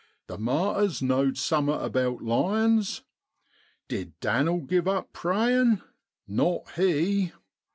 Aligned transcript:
The 0.25 0.39
martyrs 0.39 1.03
know'd 1.03 1.37
summat 1.37 1.85
about 1.85 2.23
lions. 2.23 3.03
Did 3.87 4.19
Dan'l 4.19 4.61
giv 4.61 4.87
up 4.87 5.13
prayin'? 5.13 5.83
Not 6.27 6.71
he. 6.71 7.33